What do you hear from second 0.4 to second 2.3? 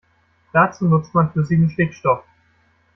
Dazu nutzt man flüssigen Stickstoff.